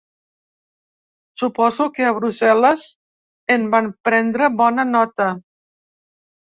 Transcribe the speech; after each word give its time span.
Suposo 1.41 1.87
que 1.97 2.07
a 2.07 2.15
Brussel·les 2.21 2.89
en 3.59 3.71
van 3.77 3.95
prendre 4.09 4.53
bona 4.65 4.89
nota. 4.99 5.33